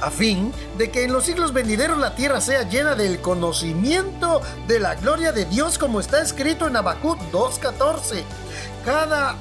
[0.00, 4.78] a fin de que en los siglos venideros la tierra sea llena del conocimiento de
[4.78, 8.22] la gloria de Dios como está escrito en Habacuc 2.14.
[8.84, 9.36] Cada,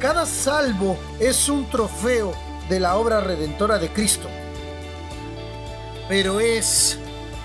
[0.00, 2.34] cada salvo es un trofeo
[2.68, 4.28] de la obra redentora de Cristo.
[6.08, 6.98] Pero es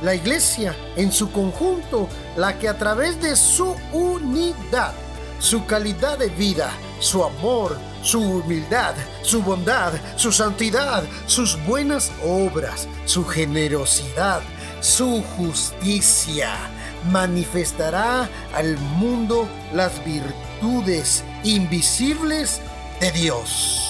[0.04, 4.94] la iglesia en su conjunto la que a través de su unidad,
[5.39, 12.88] su calidad de vida, su amor, su humildad, su bondad, su santidad, sus buenas obras,
[13.06, 14.42] su generosidad,
[14.82, 16.54] su justicia.
[17.12, 22.62] Manifestará al mundo las virtudes invisibles
[23.00, 23.89] de Dios.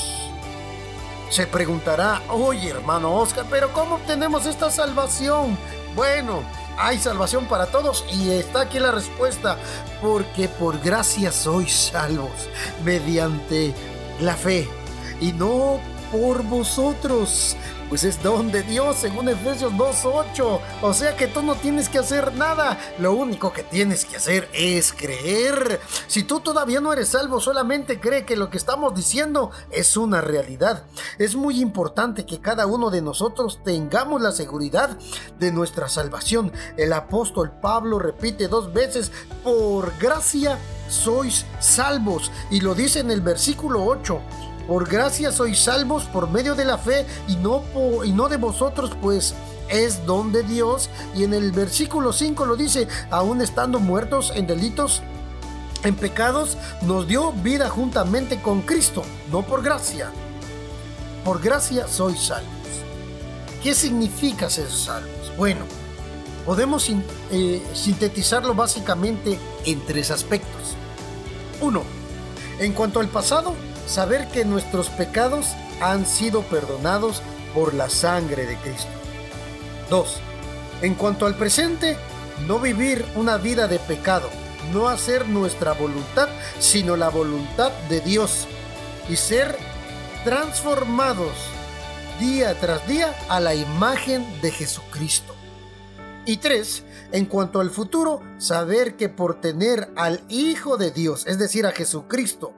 [1.29, 5.57] Se preguntará, oye hermano Oscar, pero ¿cómo obtenemos esta salvación?
[5.95, 6.43] Bueno,
[6.77, 9.57] hay salvación para todos y está aquí la respuesta,
[10.01, 12.49] porque por gracia sois salvos
[12.83, 13.73] mediante
[14.19, 14.67] la fe
[15.21, 15.79] y no
[16.11, 17.55] por vosotros,
[17.93, 20.59] pues es don de Dios según Efesios 2.8.
[20.81, 24.49] O sea que tú no tienes que hacer nada, lo único que tienes que hacer
[24.51, 25.79] es creer.
[26.07, 30.21] Si tú todavía no eres salvo, solamente cree que lo que estamos diciendo es una
[30.21, 30.85] realidad.
[31.19, 34.97] Es muy importante que cada uno de nosotros tengamos la seguridad
[35.37, 36.51] de nuestra salvación.
[36.77, 39.11] El apóstol Pablo repite dos veces,
[39.43, 40.57] por gracia
[40.89, 42.31] sois salvos.
[42.49, 44.19] Y lo dice en el versículo 8.
[44.67, 47.63] Por gracia sois salvos por medio de la fe y no,
[48.05, 49.35] y no de vosotros, pues
[49.69, 50.89] es don de Dios.
[51.15, 55.01] Y en el versículo 5 lo dice, aún estando muertos en delitos,
[55.83, 60.11] en pecados, nos dio vida juntamente con Cristo, no por gracia.
[61.25, 62.51] Por gracia sois salvos.
[63.61, 65.35] ¿Qué significa ser salvos?
[65.37, 65.65] Bueno,
[66.45, 66.89] podemos
[67.31, 70.75] eh, sintetizarlo básicamente en tres aspectos.
[71.61, 71.81] 1.
[72.59, 75.47] En cuanto al pasado, saber que nuestros pecados
[75.81, 77.21] han sido perdonados
[77.53, 78.89] por la sangre de Cristo.
[79.89, 80.17] 2.
[80.81, 81.97] En cuanto al presente,
[82.47, 84.29] no vivir una vida de pecado,
[84.73, 88.47] no hacer nuestra voluntad, sino la voluntad de Dios,
[89.09, 89.57] y ser
[90.23, 91.33] transformados
[92.19, 95.35] día tras día a la imagen de Jesucristo.
[96.25, 101.37] Y tres, en cuanto al futuro, saber que por tener al Hijo de Dios, es
[101.37, 102.53] decir, a Jesucristo,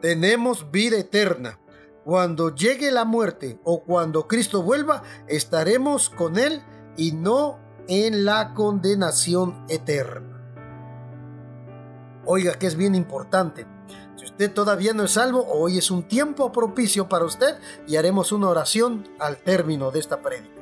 [0.00, 1.58] tenemos vida eterna.
[2.04, 6.62] Cuando llegue la muerte o cuando Cristo vuelva, estaremos con Él
[6.96, 10.38] y no en la condenación eterna.
[12.24, 13.66] Oiga que es bien importante.
[14.16, 18.32] Si usted todavía no es salvo, hoy es un tiempo propicio para usted y haremos
[18.32, 20.60] una oración al término de esta prédica.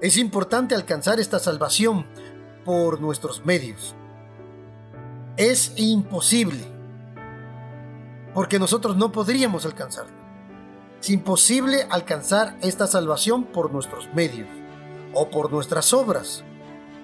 [0.00, 2.06] Es importante alcanzar esta salvación
[2.64, 3.94] por nuestros medios.
[5.36, 6.69] Es imposible,
[8.40, 10.16] porque nosotros no podríamos alcanzarla.
[10.98, 14.48] Es imposible alcanzar esta salvación por nuestros medios
[15.12, 16.42] o por nuestras obras.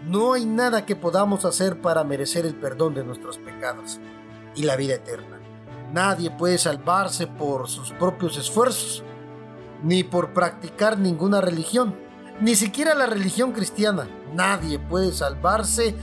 [0.07, 4.01] No hay nada que podamos hacer para merecer el perdón de nuestros pecados
[4.55, 5.39] y la vida eterna.
[5.93, 9.05] Nadie puede salvarse por sus propios esfuerzos,
[9.83, 11.95] ni por practicar ninguna religión,
[12.41, 14.09] ni siquiera la religión cristiana.
[14.33, 15.95] Nadie puede salvarse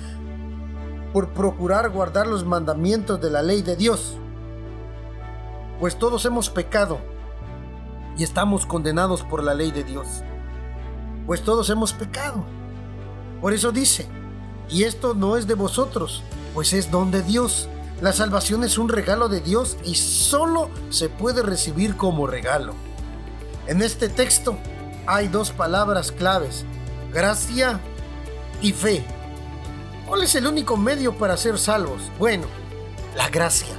[1.12, 4.19] por procurar guardar los mandamientos de la ley de Dios.
[5.80, 7.00] Pues todos hemos pecado
[8.18, 10.08] y estamos condenados por la ley de Dios.
[11.26, 12.44] Pues todos hemos pecado
[13.44, 14.08] por eso dice,
[14.70, 17.68] y esto no es de vosotros, pues es don de Dios.
[18.00, 22.74] La salvación es un regalo de Dios y solo se puede recibir como regalo.
[23.68, 24.58] En este texto
[25.08, 26.64] hay dos palabras claves,
[27.12, 27.82] gracia
[28.62, 29.04] y fe.
[30.08, 32.02] ¿Cuál es el único medio para ser salvos?
[32.18, 32.46] Bueno,
[33.18, 33.76] la gracia.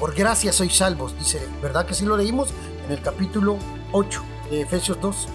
[0.00, 2.54] Por gracia sois salvos, dice, ¿verdad que sí lo leímos?
[2.86, 3.58] En el capítulo
[3.92, 5.28] 8 de Efesios 2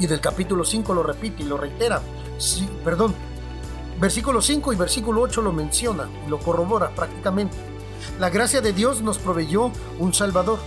[0.00, 2.00] y del capítulo 5 lo repite y lo reitera.
[2.38, 3.14] Sí, perdón,
[4.00, 7.54] versículo 5 y versículo 8 lo menciona y lo corrobora prácticamente.
[8.18, 10.58] La gracia de Dios nos proveyó un Salvador.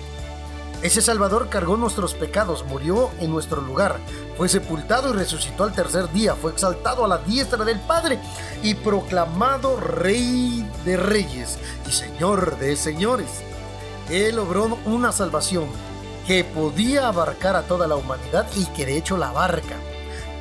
[0.82, 3.98] Ese Salvador cargó nuestros pecados, murió en nuestro lugar,
[4.38, 8.18] fue sepultado y resucitó al tercer día, fue exaltado a la diestra del Padre
[8.64, 13.28] y proclamado Rey de Reyes y Señor de Señores.
[14.10, 15.68] Él logró una salvación
[16.26, 19.76] que podía abarcar a toda la humanidad y que de hecho la abarca,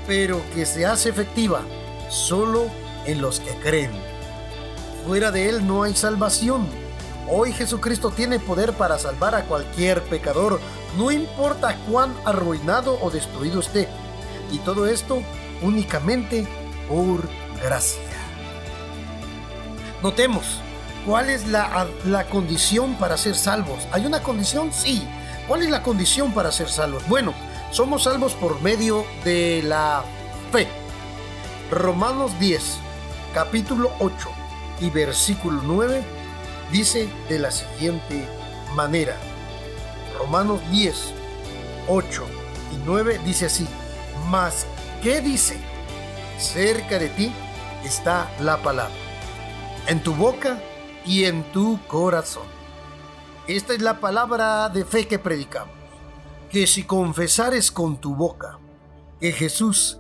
[0.07, 1.63] pero que se hace efectiva
[2.11, 2.67] solo
[3.07, 3.91] en los que creen.
[5.05, 6.88] Fuera de Él no hay salvación.
[7.31, 10.61] Hoy Jesucristo tiene poder para salvar a cualquier pecador,
[10.97, 13.89] no importa cuán arruinado o destruido esté.
[14.51, 15.23] Y todo esto
[15.61, 16.47] únicamente
[16.89, 17.29] por
[17.63, 18.01] gracia.
[20.03, 20.61] Notemos,
[21.05, 23.87] ¿cuál es la, la condición para ser salvos?
[23.93, 24.73] ¿Hay una condición?
[24.73, 25.07] Sí,
[25.49, 27.09] ¿Cuál es la condición para ser salvos?
[27.09, 27.33] Bueno,
[27.71, 30.05] somos salvos por medio de la
[30.53, 30.69] fe.
[31.71, 32.77] Romanos 10,
[33.33, 34.29] capítulo 8
[34.83, 36.18] y versículo 9
[36.71, 38.27] dice de la siguiente
[38.75, 39.17] manera.
[40.19, 41.13] Romanos 10,
[41.89, 42.27] 8
[42.73, 43.67] y 9 dice así.
[44.29, 44.67] Mas,
[45.03, 45.59] ¿qué dice?
[46.39, 47.33] Cerca de ti
[47.85, 48.95] está la palabra,
[49.87, 50.61] en tu boca
[51.05, 52.47] y en tu corazón.
[53.47, 55.75] Esta es la palabra de fe que predicamos.
[56.51, 58.59] Que si confesares con tu boca
[59.21, 59.99] que Jesús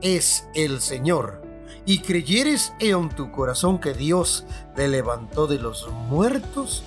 [0.00, 1.41] es el Señor
[1.84, 4.44] y creyeres en tu corazón que Dios
[4.76, 6.84] te levantó de los muertos,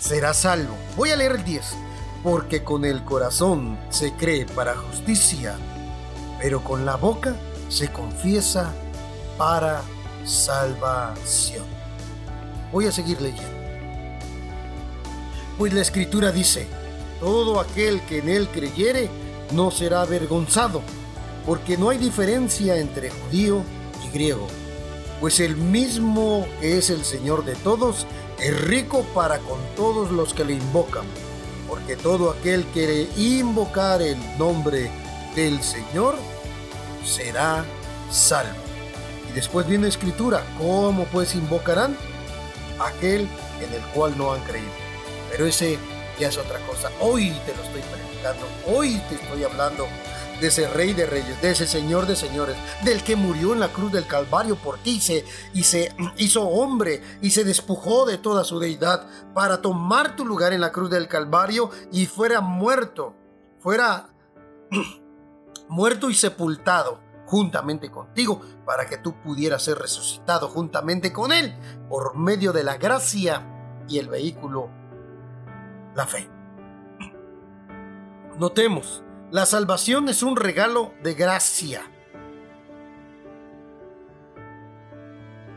[0.00, 0.74] serás salvo.
[0.96, 1.74] Voy a leer el 10.
[2.22, 5.56] Porque con el corazón se cree para justicia,
[6.40, 7.34] pero con la boca
[7.68, 8.72] se confiesa
[9.36, 9.82] para
[10.24, 11.64] salvación.
[12.70, 13.50] Voy a seguir leyendo.
[15.58, 16.68] Pues la escritura dice,
[17.18, 19.10] todo aquel que en él creyere
[19.52, 20.80] no será avergonzado,
[21.44, 23.81] porque no hay diferencia entre judío y
[24.12, 24.46] griego,
[25.20, 28.06] pues el mismo que es el Señor de todos
[28.38, 31.06] es rico para con todos los que le invocan,
[31.68, 34.90] porque todo aquel que invocar el nombre
[35.36, 36.16] del Señor
[37.04, 37.64] será
[38.10, 38.56] salvo.
[39.30, 41.96] Y después viene escritura, ¿cómo pues invocarán?
[42.80, 43.28] Aquel
[43.60, 44.72] en el cual no han creído.
[45.30, 45.78] Pero ese
[46.18, 46.90] ya es otra cosa.
[47.00, 49.86] Hoy te lo estoy predicando, hoy te estoy hablando
[50.42, 53.68] de ese rey de reyes, de ese señor de señores, del que murió en la
[53.68, 55.24] cruz del Calvario por ti se,
[55.54, 60.52] y se hizo hombre y se despojó de toda su deidad para tomar tu lugar
[60.52, 63.14] en la cruz del Calvario y fuera muerto,
[63.60, 64.08] fuera
[65.68, 71.54] muerto y sepultado juntamente contigo para que tú pudieras ser resucitado juntamente con él
[71.88, 73.46] por medio de la gracia
[73.88, 74.68] y el vehículo
[75.94, 76.28] la fe.
[78.38, 81.90] Notemos, la salvación es un regalo de gracia.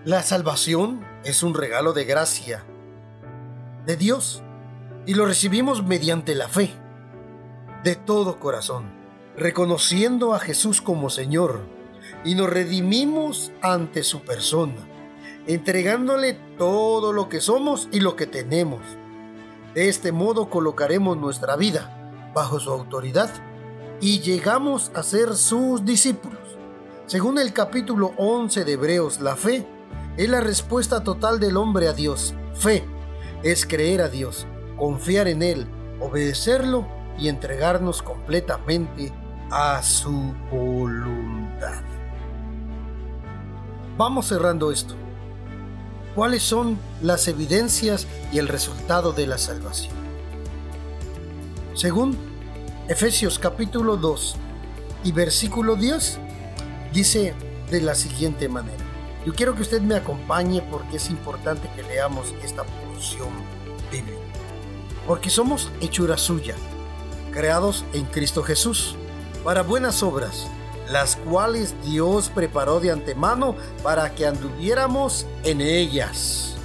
[0.06, 2.64] La salvación es un regalo de gracia
[3.86, 4.42] de Dios
[5.06, 6.74] y lo recibimos mediante la fe.
[7.84, 8.92] de todo corazón,
[9.38, 11.60] reconociendo a Jesús como Señor,
[12.24, 14.88] y nos redimimos ante su persona,
[15.46, 18.82] entregándole todo lo que somos y lo que tenemos.
[19.76, 23.30] De este modo colocaremos nuestra vida bajo su autoridad
[24.02, 26.40] y llegamos a ser sus discípulos.
[27.06, 29.66] Según el capítulo 11 de Hebreos, la fe
[30.18, 32.34] es la respuesta total del hombre a Dios.
[32.56, 32.84] Fe
[33.44, 35.68] es creer a Dios, confiar en Él,
[36.00, 36.88] obedecerlo
[37.18, 39.14] y entregarnos completamente
[39.52, 41.84] a su voluntad.
[43.98, 44.96] Vamos cerrando esto.
[46.16, 49.94] ¿Cuáles son las evidencias y el resultado de la salvación?
[51.74, 52.18] Según
[52.88, 54.36] Efesios capítulo 2
[55.06, 56.20] y versículo 10,
[56.94, 57.34] dice
[57.72, 58.84] de la siguiente manera.
[59.26, 63.30] Yo quiero que usted me acompañe porque es importante que leamos esta porción
[63.92, 64.20] bíblica.
[65.08, 66.54] Porque somos hechura suya,
[67.34, 68.96] creados en Cristo Jesús,
[69.44, 70.46] para buenas obras,
[70.88, 76.56] las cuales Dios preparó de antemano para que anduviéramos en ellas.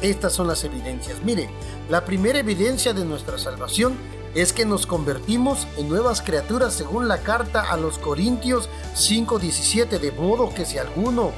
[0.00, 1.22] Estas son las evidencias.
[1.22, 1.50] Mire,
[1.90, 3.98] la primera evidencia de nuestra salvación
[4.34, 10.12] es que nos convertimos en nuevas criaturas según la carta a los Corintios 5:17, de
[10.12, 11.32] modo que si alguno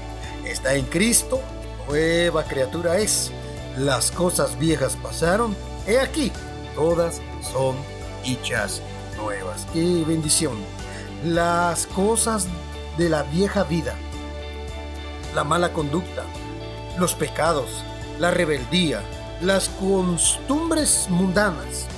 [0.44, 1.40] está en Cristo,
[1.88, 3.32] nueva criatura es.
[3.76, 6.30] Las cosas viejas pasaron, he aquí,
[6.76, 7.20] todas
[7.52, 7.76] son
[8.24, 8.80] hechas
[9.16, 9.66] nuevas.
[9.72, 10.54] ¡Qué bendición!
[11.24, 12.46] Las cosas
[12.96, 13.94] de la vieja vida,
[15.34, 16.22] la mala conducta,
[16.98, 17.82] los pecados,
[18.20, 19.02] la rebeldía,
[19.40, 21.88] las costumbres mundanas,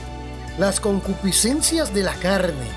[0.59, 2.68] las concupiscencias de la carne,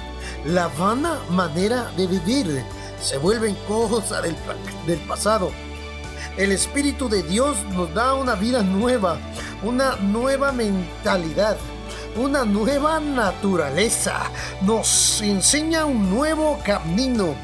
[0.45, 2.63] la vana manera de vivir,
[3.01, 4.35] se vuelven cosas del,
[4.85, 5.51] del pasado.
[6.37, 9.17] El Espíritu de Dios nos da una vida nueva,
[9.63, 11.57] una nueva mentalidad,
[12.15, 14.29] una nueva naturaleza,
[14.61, 17.35] nos enseña un nuevo camino,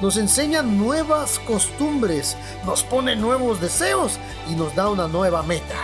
[0.00, 2.36] nos enseña nuevas costumbres,
[2.66, 4.18] nos pone nuevos deseos
[4.50, 5.76] y nos da una nueva meta.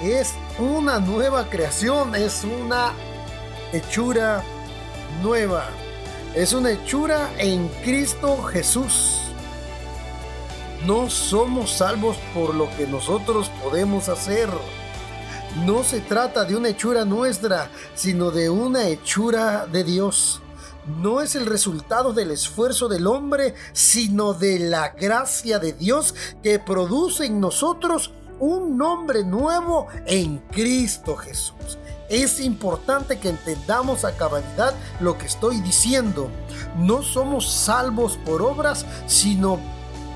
[0.00, 2.92] Es una nueva creación, es una
[3.72, 4.42] hechura
[5.22, 5.68] nueva,
[6.34, 9.20] es una hechura en Cristo Jesús.
[10.86, 14.48] No somos salvos por lo que nosotros podemos hacer.
[15.64, 20.42] No se trata de una hechura nuestra, sino de una hechura de Dios.
[21.00, 26.58] No es el resultado del esfuerzo del hombre, sino de la gracia de Dios que
[26.58, 31.78] produce en nosotros un nombre nuevo en Cristo Jesús.
[32.08, 36.30] Es importante que entendamos a cabalidad lo que estoy diciendo.
[36.76, 39.58] No somos salvos por obras, sino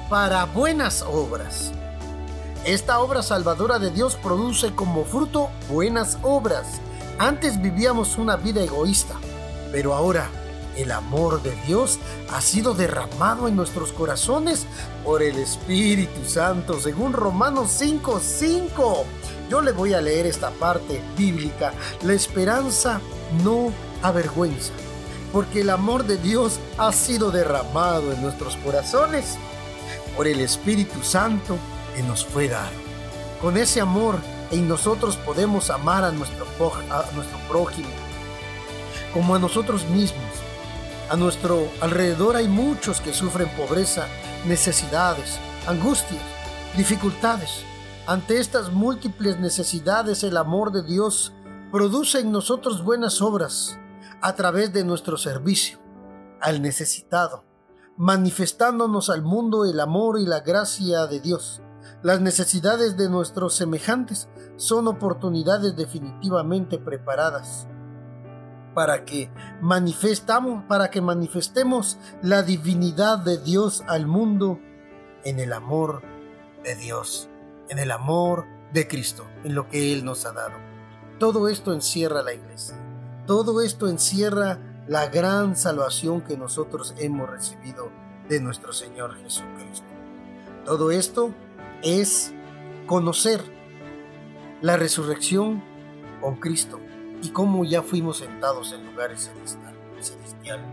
[0.09, 1.72] para buenas obras.
[2.64, 6.66] Esta obra salvadora de Dios produce como fruto buenas obras.
[7.18, 9.14] Antes vivíamos una vida egoísta,
[9.72, 10.28] pero ahora
[10.76, 11.99] el amor de Dios
[12.32, 14.66] ha sido derramado en nuestros corazones
[15.05, 19.05] por el Espíritu Santo, según Romanos 5:5.
[19.51, 21.72] Yo le voy a leer esta parte bíblica.
[22.03, 23.01] La esperanza
[23.42, 24.72] no avergüenza,
[25.32, 29.36] porque el amor de Dios ha sido derramado en nuestros corazones
[30.16, 31.59] por el Espíritu Santo
[31.96, 32.70] que nos fue dado.
[33.42, 34.20] Con ese amor
[34.53, 36.46] en nosotros podemos amar a nuestro,
[36.88, 37.88] a nuestro prójimo
[39.12, 40.22] como a nosotros mismos.
[41.09, 44.07] A nuestro alrededor hay muchos que sufren pobreza,
[44.46, 46.22] necesidades, angustias,
[46.76, 47.64] dificultades.
[48.11, 51.32] Ante estas múltiples necesidades el amor de Dios
[51.70, 53.78] produce en nosotros buenas obras
[54.20, 55.78] a través de nuestro servicio
[56.40, 57.44] al necesitado,
[57.96, 61.62] manifestándonos al mundo el amor y la gracia de Dios.
[62.02, 67.68] Las necesidades de nuestros semejantes son oportunidades definitivamente preparadas
[68.74, 69.30] para que
[69.61, 74.58] manifestamos para que manifestemos la divinidad de Dios al mundo
[75.22, 76.02] en el amor
[76.64, 77.29] de Dios
[77.70, 80.58] en el amor de Cristo, en lo que Él nos ha dado.
[81.18, 82.76] Todo esto encierra la iglesia.
[83.26, 84.58] Todo esto encierra
[84.88, 87.90] la gran salvación que nosotros hemos recibido
[88.28, 89.86] de nuestro Señor Jesucristo.
[90.64, 91.32] Todo esto
[91.82, 92.32] es
[92.86, 93.40] conocer
[94.60, 95.62] la resurrección
[96.20, 96.80] con Cristo
[97.22, 99.30] y cómo ya fuimos sentados en lugares
[100.00, 100.66] celestiales,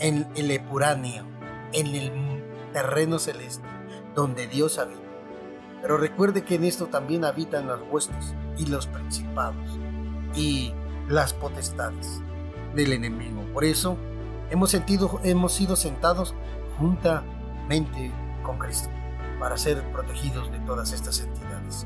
[0.00, 1.24] en el epuráneo,
[1.72, 3.66] en el terreno celeste,
[4.14, 5.11] donde Dios habita
[5.82, 9.78] pero recuerde que en esto también habitan las huestes y los principados
[10.34, 10.72] y
[11.08, 12.20] las potestades
[12.74, 13.42] del enemigo.
[13.52, 13.96] Por eso
[14.50, 14.72] hemos,
[15.24, 16.34] hemos sido sentados
[16.78, 18.12] juntamente
[18.44, 18.88] con Cristo
[19.40, 21.84] para ser protegidos de todas estas entidades.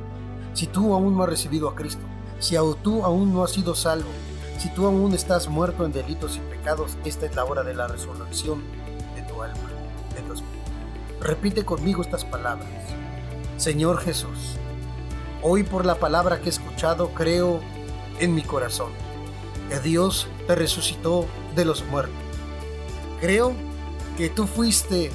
[0.53, 2.03] Si tú aún no has recibido a Cristo,
[2.39, 4.11] si tú aún no has sido salvo,
[4.59, 7.89] Si tú aún estás muerto en delitos y pecados, esta es la hora de la
[7.89, 8.63] resurrección
[9.15, 9.69] de tu alma,
[10.15, 10.71] de tu espíritu.
[11.21, 12.67] Repite conmigo estas palabras.
[13.57, 14.59] Señor Jesús,
[15.43, 17.61] hoy por la palabra que he escuchado creo
[18.21, 18.91] en mi corazón
[19.71, 22.15] que Dios te resucitó de los muertos.
[23.19, 23.55] Creo
[24.19, 25.11] que tú fuiste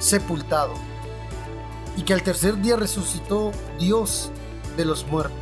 [0.00, 0.74] sepultado
[1.96, 4.32] y que al tercer día resucitó Dios
[4.76, 5.38] de los muertos.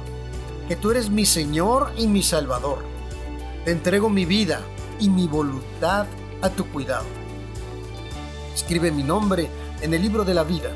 [0.69, 2.85] Que tú eres mi Señor y mi Salvador.
[3.65, 4.61] Te entrego mi vida
[5.01, 6.07] y mi voluntad
[6.43, 7.07] a tu cuidado.
[8.55, 9.49] Escribe mi nombre
[9.81, 10.73] en el libro de la vida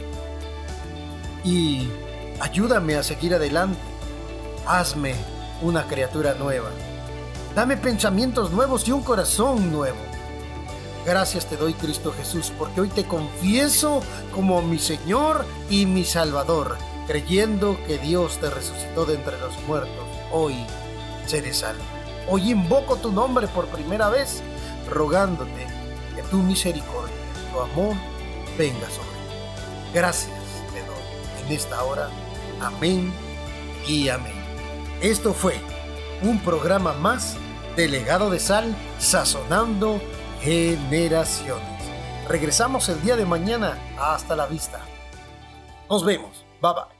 [1.47, 1.89] y
[2.41, 3.79] ayúdame a seguir adelante.
[4.67, 5.15] Hazme
[5.63, 6.71] una criatura nueva.
[7.55, 9.97] Dame pensamientos nuevos y un corazón nuevo.
[11.07, 14.03] Gracias te doy Cristo Jesús porque hoy te confieso
[14.35, 16.77] como mi Señor y mi Salvador,
[17.07, 20.05] creyendo que Dios te resucitó de entre los muertos.
[20.33, 20.57] Hoy
[21.27, 21.85] seré salvo.
[22.29, 24.43] Hoy invoco tu nombre por primera vez,
[24.91, 25.69] rogándote
[26.17, 27.15] que tu misericordia,
[27.53, 27.95] tu amor,
[28.59, 29.95] venga sobre mí.
[29.95, 30.36] Gracias
[31.47, 32.11] en esta hora.
[32.61, 33.13] Amén
[33.87, 34.35] y amén.
[35.01, 35.61] Esto fue
[36.23, 37.37] un programa más
[37.77, 40.01] de Legado de Sal, sazonando
[40.41, 41.65] generaciones.
[42.29, 43.79] Regresamos el día de mañana.
[43.99, 44.81] Hasta la vista.
[45.89, 46.45] Nos vemos.
[46.61, 46.96] Bye bye.